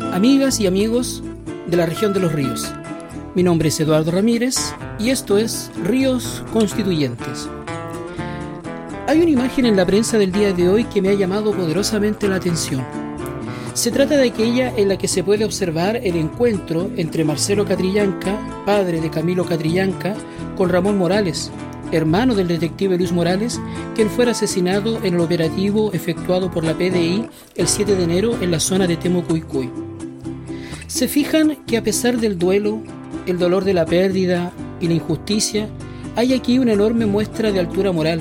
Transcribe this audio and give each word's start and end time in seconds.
amigas 0.00 0.60
y 0.60 0.66
amigos 0.66 1.22
de 1.66 1.76
la 1.76 1.86
región 1.86 2.12
de 2.12 2.20
los 2.20 2.32
ríos. 2.32 2.72
Mi 3.34 3.42
nombre 3.42 3.68
es 3.68 3.80
Eduardo 3.80 4.10
Ramírez 4.10 4.56
y 4.98 5.10
esto 5.10 5.38
es 5.38 5.70
Ríos 5.84 6.44
Constituyentes. 6.52 7.48
Hay 9.06 9.20
una 9.20 9.30
imagen 9.30 9.66
en 9.66 9.76
la 9.76 9.86
prensa 9.86 10.18
del 10.18 10.32
día 10.32 10.52
de 10.52 10.68
hoy 10.68 10.84
que 10.84 11.02
me 11.02 11.10
ha 11.10 11.14
llamado 11.14 11.52
poderosamente 11.52 12.28
la 12.28 12.36
atención. 12.36 12.84
Se 13.74 13.90
trata 13.90 14.16
de 14.16 14.28
aquella 14.28 14.74
en 14.76 14.88
la 14.88 14.96
que 14.96 15.08
se 15.08 15.24
puede 15.24 15.44
observar 15.44 15.96
el 15.96 16.16
encuentro 16.16 16.90
entre 16.96 17.24
Marcelo 17.24 17.64
Catrillanca, 17.64 18.38
padre 18.64 19.00
de 19.00 19.10
Camilo 19.10 19.44
Catrillanca, 19.44 20.14
con 20.56 20.68
Ramón 20.68 20.96
Morales, 20.96 21.50
hermano 21.96 22.34
del 22.34 22.48
detective 22.48 22.98
Luis 22.98 23.12
Morales, 23.12 23.60
quien 23.94 24.10
fuera 24.10 24.32
asesinado 24.32 24.98
en 25.04 25.14
el 25.14 25.20
operativo 25.20 25.92
efectuado 25.92 26.50
por 26.50 26.64
la 26.64 26.74
PDI 26.74 27.26
el 27.54 27.68
7 27.68 27.94
de 27.94 28.04
enero 28.04 28.36
en 28.40 28.50
la 28.50 28.60
zona 28.60 28.86
de 28.86 28.96
Temucuicuy. 28.96 29.70
Se 30.86 31.08
fijan 31.08 31.56
que 31.66 31.76
a 31.76 31.82
pesar 31.82 32.18
del 32.18 32.38
duelo, 32.38 32.82
el 33.26 33.38
dolor 33.38 33.64
de 33.64 33.74
la 33.74 33.86
pérdida 33.86 34.52
y 34.80 34.88
la 34.88 34.94
injusticia, 34.94 35.68
hay 36.16 36.34
aquí 36.34 36.58
una 36.58 36.72
enorme 36.72 37.06
muestra 37.06 37.50
de 37.50 37.60
altura 37.60 37.92
moral, 37.92 38.20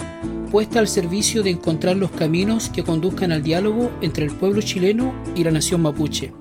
puesta 0.52 0.80
al 0.80 0.88
servicio 0.88 1.42
de 1.44 1.50
encontrar 1.50 1.98
los 1.98 2.12
caminos 2.12 2.70
que 2.70 2.84
conduzcan 2.84 3.32
al 3.32 3.44
diálogo 3.44 3.92
entre 4.02 4.26
el 4.26 4.32
pueblo 4.32 4.62
chileno 4.62 5.14
y 5.36 5.44
la 5.44 5.52
nación 5.52 5.82
mapuche. 5.82 6.32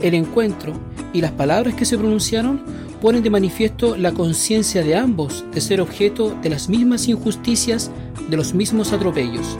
El 0.00 0.14
encuentro 0.14 0.72
y 1.12 1.20
las 1.20 1.32
palabras 1.32 1.74
que 1.74 1.84
se 1.84 1.98
pronunciaron 1.98 2.62
ponen 3.00 3.22
de 3.22 3.30
manifiesto 3.30 3.96
la 3.96 4.12
conciencia 4.12 4.82
de 4.82 4.94
ambos 4.94 5.44
de 5.52 5.60
ser 5.60 5.80
objeto 5.80 6.36
de 6.42 6.50
las 6.50 6.68
mismas 6.68 7.08
injusticias, 7.08 7.90
de 8.28 8.36
los 8.36 8.54
mismos 8.54 8.92
atropellos. 8.92 9.58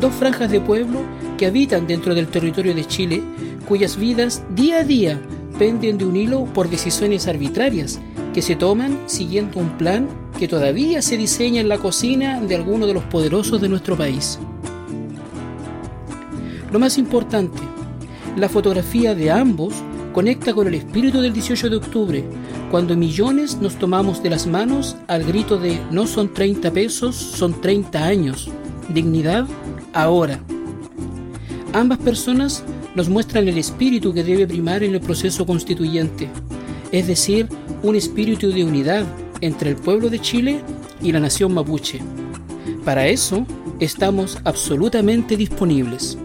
Dos 0.00 0.14
franjas 0.14 0.50
de 0.50 0.60
pueblo 0.60 1.00
que 1.36 1.46
habitan 1.46 1.86
dentro 1.86 2.14
del 2.14 2.28
territorio 2.28 2.74
de 2.74 2.84
Chile, 2.86 3.22
cuyas 3.66 3.96
vidas 3.96 4.42
día 4.54 4.78
a 4.78 4.84
día 4.84 5.20
penden 5.58 5.98
de 5.98 6.04
un 6.04 6.16
hilo 6.16 6.44
por 6.46 6.70
decisiones 6.70 7.26
arbitrarias 7.26 8.00
que 8.32 8.42
se 8.42 8.56
toman 8.56 8.98
siguiendo 9.06 9.58
un 9.58 9.76
plan 9.76 10.08
que 10.38 10.48
todavía 10.48 11.02
se 11.02 11.16
diseña 11.16 11.60
en 11.60 11.68
la 11.68 11.78
cocina 11.78 12.40
de 12.40 12.54
alguno 12.54 12.86
de 12.86 12.94
los 12.94 13.04
poderosos 13.04 13.60
de 13.60 13.68
nuestro 13.68 13.96
país. 13.96 14.38
Lo 16.72 16.78
más 16.78 16.98
importante, 16.98 17.60
la 18.36 18.48
fotografía 18.48 19.14
de 19.14 19.30
ambos 19.30 19.74
conecta 20.12 20.52
con 20.52 20.66
el 20.66 20.74
espíritu 20.74 21.20
del 21.20 21.32
18 21.32 21.70
de 21.70 21.76
octubre, 21.76 22.24
cuando 22.70 22.96
millones 22.96 23.58
nos 23.60 23.76
tomamos 23.76 24.22
de 24.22 24.30
las 24.30 24.46
manos 24.46 24.96
al 25.08 25.24
grito 25.24 25.58
de 25.58 25.78
no 25.90 26.06
son 26.06 26.32
30 26.32 26.70
pesos, 26.72 27.16
son 27.16 27.60
30 27.60 28.04
años. 28.04 28.50
Dignidad 28.88 29.46
ahora. 29.92 30.40
Ambas 31.72 31.98
personas 31.98 32.64
nos 32.94 33.08
muestran 33.08 33.48
el 33.48 33.58
espíritu 33.58 34.12
que 34.12 34.24
debe 34.24 34.46
primar 34.46 34.82
en 34.82 34.94
el 34.94 35.00
proceso 35.00 35.46
constituyente, 35.46 36.28
es 36.90 37.06
decir, 37.06 37.48
un 37.82 37.94
espíritu 37.94 38.50
de 38.50 38.64
unidad 38.64 39.06
entre 39.40 39.70
el 39.70 39.76
pueblo 39.76 40.10
de 40.10 40.20
Chile 40.20 40.60
y 41.00 41.12
la 41.12 41.20
nación 41.20 41.54
mapuche. 41.54 42.00
Para 42.84 43.06
eso 43.06 43.46
estamos 43.78 44.38
absolutamente 44.44 45.36
disponibles. 45.36 46.18